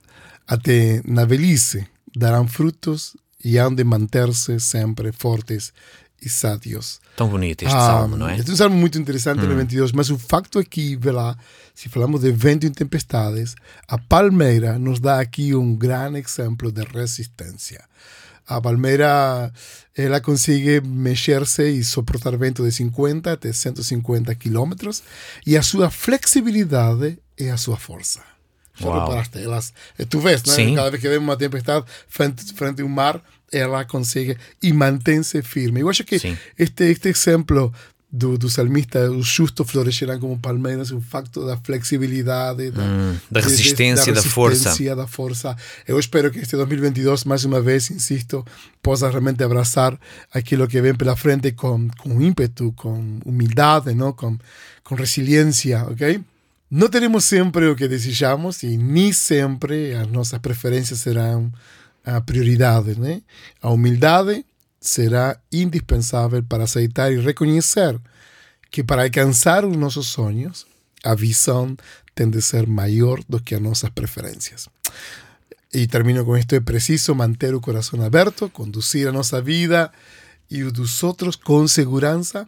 [0.47, 5.73] Até na velhice darão frutos e hão de manter-se sempre fortes
[6.21, 6.99] e sádios.
[7.15, 8.37] Tão bonito este ah, salmo, não é?
[8.37, 9.57] Este é um salmo muito interessante, hum.
[9.57, 11.35] 22, mas o facto aqui, vê lá,
[11.73, 13.55] se falamos de vento e tempestades,
[13.87, 17.83] a palmeira nos dá aqui um grande exemplo de resistência.
[18.47, 19.51] A palmeira
[19.95, 25.03] ela consegue mexer-se e suportar vento de 50 até 150 quilômetros
[25.45, 28.21] e a sua flexibilidade é a sua força.
[28.75, 29.37] Já reparaste?
[29.37, 29.73] Elas,
[30.09, 30.75] tu vês, né?
[30.75, 33.21] cada vez que vem uma tempestade frente, frente ao mar,
[33.51, 35.81] ela consegue e mantém-se firme.
[35.81, 36.15] Eu acho que
[36.57, 37.73] este, este exemplo
[38.11, 43.39] do, do salmista, os justos florescerão como palmeiras, o facto da flexibilidade, da, hum, da
[43.39, 44.95] resistência, da, da, força.
[44.95, 45.55] da força.
[45.87, 48.45] Eu espero que este 2022, mais uma vez, insisto,
[48.83, 49.97] possa realmente abraçar
[50.33, 54.11] aquilo que vem pela frente com, com ímpeto, com humildade, não?
[54.11, 54.37] Com,
[54.83, 56.19] com resiliência, ok?
[56.69, 61.51] Não teremos sempre o que desejamos e nem sempre as nossas preferências serão
[62.05, 63.21] a prioridade, né?
[63.61, 64.45] A humildade
[64.81, 67.99] será indispensável para aceitar e reconhecer
[68.71, 70.65] que para alcançar os nossos sonhos,
[71.03, 71.77] a visão
[72.15, 74.67] tem de ser maior do que as nossas preferências.
[75.73, 79.91] E termino com isto: é preciso manter o coração aberto, conduzir a nossa vida
[80.49, 82.47] e o dos outros com segurança,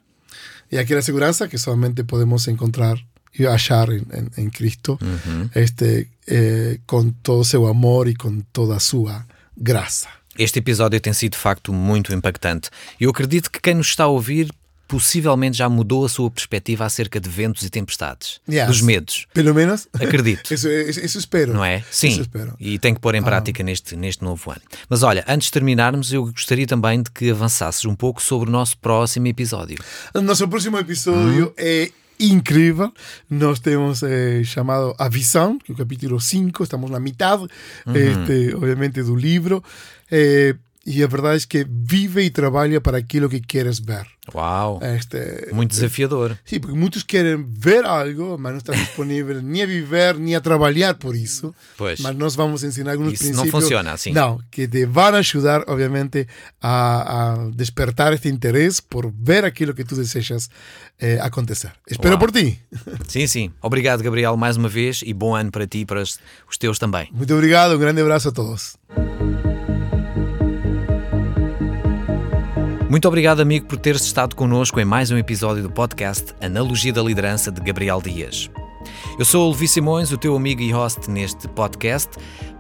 [0.71, 2.97] e aquela segurança que somente podemos encontrar
[3.38, 5.49] e achar em, em, em Cristo, uhum.
[5.55, 9.25] este, eh, com todo o seu amor e com toda a sua
[9.57, 10.22] graça.
[10.38, 12.69] Este episódio tem sido de facto muito impactante.
[12.99, 14.49] Eu acredito que quem nos está a ouvir
[14.88, 18.67] possivelmente já mudou a sua perspectiva acerca de ventos e tempestades, yes.
[18.67, 19.25] dos medos.
[19.34, 19.88] Pelo menos.
[19.93, 20.49] Acredito.
[20.53, 21.53] isso, isso, espero.
[21.53, 21.84] Não é?
[21.89, 22.25] Sim.
[22.59, 23.23] E tem que pôr em ah.
[23.23, 23.65] prática ah.
[23.65, 24.61] neste, neste novo ano.
[24.89, 28.51] Mas olha, antes de terminarmos, eu gostaria também de que avançasses um pouco sobre o
[28.51, 29.77] nosso próximo episódio.
[30.13, 31.53] O nosso próximo episódio hum.
[31.57, 32.91] é incrível.
[33.29, 37.43] Nós temos eh, chamado A Visão, que é o capítulo 5, estamos na metade,
[37.86, 37.95] uhum.
[37.95, 39.63] este, obviamente, do livro.
[40.16, 40.55] Eh,
[40.86, 44.05] e a verdade é que vive e trabalha para aquilo que queres ver.
[44.36, 44.82] Uau!
[44.84, 46.38] Este, Muito desafiador.
[46.43, 50.41] Sim, porque muitos querem ver algo, mas não estão disponíveis nem a viver nem a
[50.41, 51.55] trabalhar por isso.
[51.78, 52.01] Pois.
[52.01, 53.53] Mas nós vamos ensinar alguns Isso princípios.
[53.53, 54.11] não funciona assim.
[54.11, 56.28] Não, que te vão ajudar, obviamente,
[56.61, 60.49] a, a despertar este interesse por ver aquilo que tu desejas
[60.99, 61.72] eh, acontecer.
[61.89, 62.20] Espero Uau.
[62.20, 62.59] por ti.
[63.07, 63.51] Sim, sim.
[63.61, 67.07] Obrigado, Gabriel, mais uma vez e bom ano para ti e para os teus também.
[67.14, 68.76] Muito obrigado, um grande abraço a todos.
[72.93, 77.01] Muito obrigado, amigo, por teres estado connosco em mais um episódio do podcast Analogia da
[77.01, 78.51] Liderança de Gabriel Dias.
[79.17, 82.11] Eu sou o Levi Simões, o teu amigo e host neste podcast.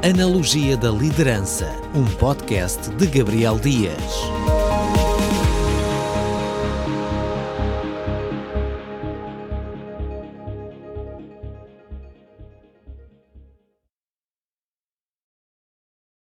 [0.03, 1.65] Analogia da Liderança,
[1.95, 4.62] um podcast de Gabriel Dias.